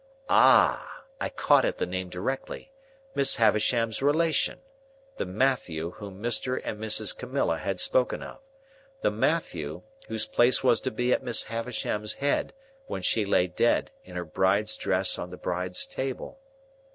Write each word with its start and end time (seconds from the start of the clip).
Ah! 0.29 1.03
I 1.19 1.29
caught 1.29 1.63
at 1.63 1.77
the 1.77 1.85
name 1.85 2.09
directly. 2.09 2.71
Miss 3.13 3.35
Havisham's 3.35 4.01
relation. 4.01 4.61
The 5.17 5.27
Matthew 5.27 5.91
whom 5.91 6.19
Mr. 6.23 6.59
and 6.65 6.79
Mrs. 6.79 7.15
Camilla 7.15 7.59
had 7.59 7.79
spoken 7.79 8.23
of. 8.23 8.39
The 9.01 9.11
Matthew 9.11 9.83
whose 10.07 10.25
place 10.25 10.63
was 10.63 10.79
to 10.79 10.89
be 10.89 11.13
at 11.13 11.21
Miss 11.21 11.43
Havisham's 11.43 12.15
head, 12.15 12.51
when 12.87 13.03
she 13.03 13.25
lay 13.25 13.45
dead, 13.45 13.91
in 14.03 14.15
her 14.15 14.25
bride's 14.25 14.75
dress 14.75 15.19
on 15.19 15.29
the 15.29 15.37
bride's 15.37 15.85
table. 15.85 16.39